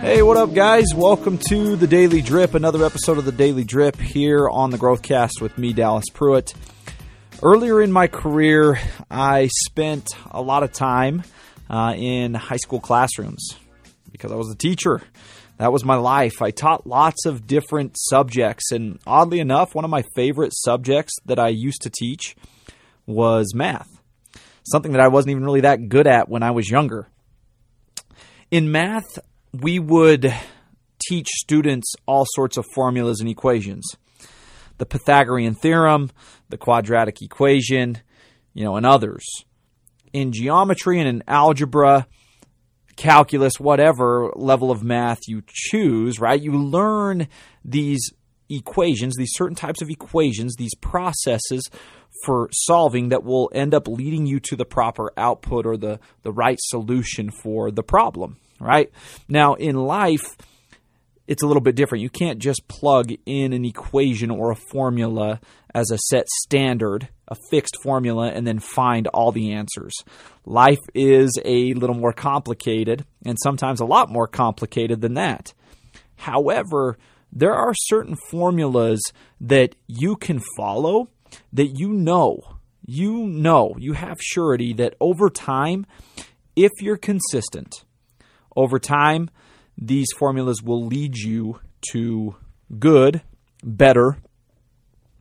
[0.00, 0.86] Hey, what up, guys?
[0.94, 5.42] Welcome to the Daily Drip, another episode of the Daily Drip here on the Growthcast
[5.42, 6.54] with me, Dallas Pruitt.
[7.42, 11.22] Earlier in my career, I spent a lot of time
[11.68, 13.56] uh, in high school classrooms
[14.10, 15.02] because I was a teacher.
[15.58, 16.40] That was my life.
[16.40, 21.38] I taught lots of different subjects, and oddly enough, one of my favorite subjects that
[21.38, 22.36] I used to teach
[23.04, 24.00] was math.
[24.62, 27.06] Something that I wasn't even really that good at when I was younger.
[28.50, 29.18] In math,
[29.52, 30.32] we would
[31.08, 33.96] teach students all sorts of formulas and equations.
[34.78, 36.10] The Pythagorean theorem,
[36.48, 37.98] the quadratic equation,
[38.54, 39.24] you know, and others.
[40.12, 42.06] In geometry and in algebra,
[42.96, 46.40] calculus, whatever level of math you choose, right?
[46.40, 47.28] You learn
[47.64, 48.10] these
[48.48, 51.68] equations, these certain types of equations, these processes
[52.24, 56.32] for solving that will end up leading you to the proper output or the, the
[56.32, 58.90] right solution for the problem, right?
[59.28, 60.36] Now, in life,
[61.26, 62.02] it's a little bit different.
[62.02, 65.40] You can't just plug in an equation or a formula
[65.72, 69.92] as a set standard, a fixed formula, and then find all the answers.
[70.44, 75.54] Life is a little more complicated, and sometimes a lot more complicated than that.
[76.16, 76.98] However,
[77.32, 79.00] there are certain formulas
[79.40, 81.10] that you can follow
[81.52, 82.40] that you know,
[82.84, 85.86] you know, you have surety that over time,
[86.56, 87.84] if you're consistent,
[88.56, 89.30] over time,
[89.76, 91.60] these formulas will lead you
[91.92, 92.36] to
[92.78, 93.22] good,
[93.62, 94.18] better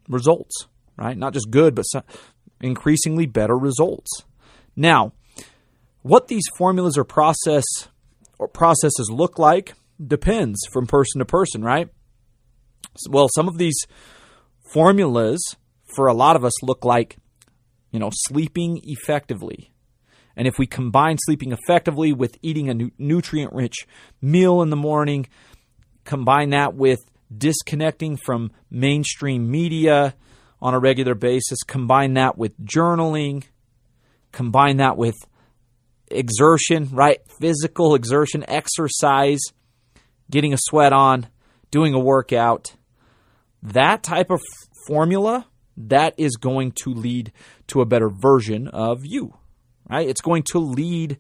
[0.08, 1.18] results, right?
[1.18, 1.86] Not just good, but
[2.62, 4.24] increasingly better results.
[4.76, 5.14] Now,
[6.02, 7.64] what these formulas or process
[8.38, 9.74] or processes look like
[10.06, 11.90] depends from person to person, right?
[13.10, 13.86] Well, some of these
[14.74, 15.40] formulas
[15.96, 17.18] for a lot of us look like,
[17.92, 19.72] you know, sleeping effectively.
[20.36, 23.88] And if we combine sleeping effectively with eating a nutrient rich
[24.22, 25.28] meal in the morning,
[26.06, 27.00] combine that with
[27.36, 30.16] disconnecting from mainstream media
[30.62, 33.44] on a regular basis, combine that with journaling,
[34.32, 35.16] combine that with
[36.08, 37.20] exertion, right?
[37.40, 39.42] Physical exertion, exercise,
[40.32, 41.28] getting a sweat on,
[41.72, 42.76] doing a workout.
[43.62, 44.42] That type of
[44.88, 45.46] formula
[45.80, 47.32] that is going to lead
[47.68, 49.34] to a better version of you,
[49.90, 50.08] right?
[50.08, 51.18] It's going to lead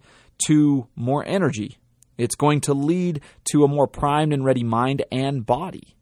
[0.47, 1.77] to more energy.
[2.17, 3.21] It's going to lead
[3.51, 5.95] to a more primed and ready mind and body.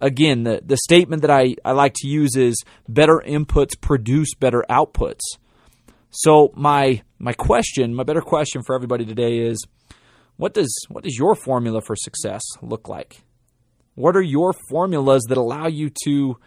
[0.00, 2.56] Again, the, the statement that I, I like to use is
[2.88, 5.20] better inputs produce better outputs.
[6.10, 9.64] So my my question, my better question for everybody today is
[10.36, 13.22] what does what does your formula for success look like?
[13.94, 16.38] What are your formulas that allow you to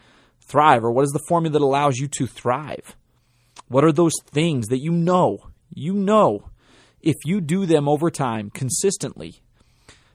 [0.45, 0.83] thrive?
[0.83, 2.95] Or what is the formula that allows you to thrive?
[3.67, 6.49] What are those things that you know, you know,
[7.01, 9.41] if you do them over time consistently,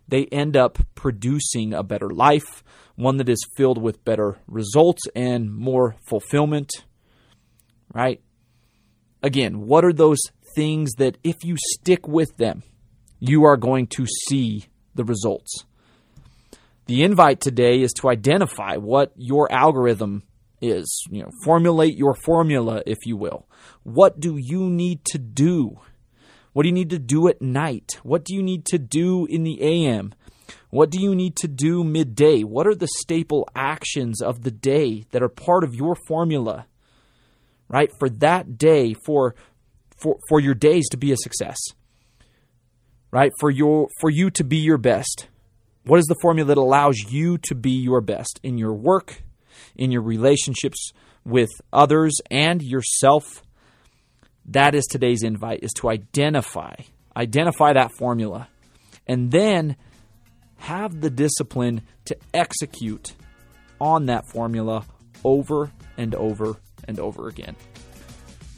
[0.08, 2.64] they end up producing a better life,
[2.96, 6.70] one that is filled with better results and more fulfillment,
[7.94, 8.20] right?
[9.22, 10.20] Again, what are those
[10.54, 12.62] things that if you stick with them,
[13.20, 15.64] you are going to see the results?
[16.90, 20.24] The invite today is to identify what your algorithm
[20.60, 21.04] is.
[21.08, 23.46] You know, formulate your formula, if you will.
[23.84, 25.78] What do you need to do?
[26.52, 28.00] What do you need to do at night?
[28.02, 30.14] What do you need to do in the AM?
[30.70, 32.42] What do you need to do midday?
[32.42, 36.66] What are the staple actions of the day that are part of your formula?
[37.68, 37.92] Right?
[38.00, 39.36] For that day, for
[39.96, 41.58] for, for your days to be a success.
[43.12, 43.30] Right?
[43.38, 45.28] For your for you to be your best.
[45.84, 49.22] What is the formula that allows you to be your best in your work,
[49.74, 50.92] in your relationships
[51.24, 53.42] with others and yourself?
[54.46, 56.74] That is today's invite is to identify
[57.16, 58.48] identify that formula
[59.06, 59.76] and then
[60.56, 63.12] have the discipline to execute
[63.80, 64.84] on that formula
[65.24, 67.56] over and over and over again.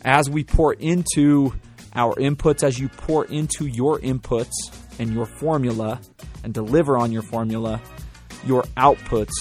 [0.05, 1.55] As we pour into
[1.95, 4.53] our inputs, as you pour into your inputs
[4.99, 6.01] and your formula,
[6.43, 7.81] and deliver on your formula,
[8.45, 9.33] your outputs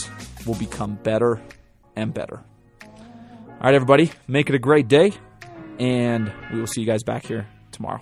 [0.46, 1.42] will become better
[1.96, 2.42] and better.
[2.82, 5.14] All right, everybody, make it a great day,
[5.80, 8.00] and we will see you guys back here tomorrow.